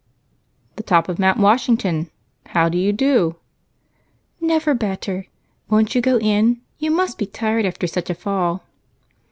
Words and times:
"The 0.77 0.81
top 0.83 1.09
of 1.09 1.19
Mount 1.19 1.39
Washington. 1.39 2.09
How 2.47 2.69
do 2.69 2.77
you 2.79 2.91
do?" 2.91 3.35
"Never 4.39 4.73
better. 4.73 5.27
Won't 5.69 5.93
you 5.93 6.01
go 6.01 6.17
in? 6.17 6.59
You 6.79 6.89
must 6.89 7.19
be 7.19 7.27
tired 7.27 7.67
after 7.67 7.85
such 7.85 8.09
a 8.09 8.15
fall." 8.15 8.63